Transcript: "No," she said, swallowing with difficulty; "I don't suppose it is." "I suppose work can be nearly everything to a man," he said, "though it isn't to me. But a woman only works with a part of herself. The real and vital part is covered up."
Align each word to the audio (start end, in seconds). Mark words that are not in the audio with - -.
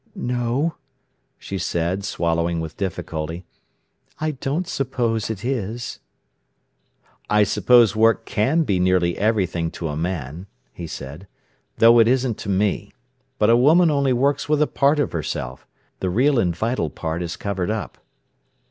"No," 0.15 0.77
she 1.37 1.59
said, 1.59 2.03
swallowing 2.03 2.59
with 2.59 2.75
difficulty; 2.75 3.45
"I 4.19 4.31
don't 4.31 4.67
suppose 4.67 5.29
it 5.29 5.45
is." 5.45 5.99
"I 7.29 7.43
suppose 7.43 7.95
work 7.95 8.25
can 8.25 8.63
be 8.63 8.79
nearly 8.79 9.15
everything 9.15 9.69
to 9.73 9.89
a 9.89 9.95
man," 9.95 10.47
he 10.73 10.87
said, 10.87 11.27
"though 11.77 11.99
it 11.99 12.07
isn't 12.07 12.39
to 12.39 12.49
me. 12.49 12.93
But 13.37 13.51
a 13.51 13.55
woman 13.55 13.91
only 13.91 14.11
works 14.11 14.49
with 14.49 14.59
a 14.63 14.65
part 14.65 14.97
of 14.99 15.11
herself. 15.11 15.67
The 15.99 16.09
real 16.09 16.39
and 16.39 16.55
vital 16.55 16.89
part 16.89 17.21
is 17.21 17.37
covered 17.37 17.69
up." 17.69 17.99